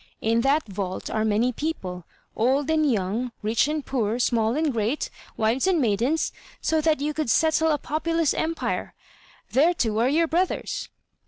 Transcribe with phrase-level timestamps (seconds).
[0.19, 2.05] In that vault are many people,
[2.35, 7.13] old and young, rich and poor, small and great, wives and maidens, so that you
[7.13, 8.95] could settle a populous empire;
[9.51, 10.89] there, too, are your brothers."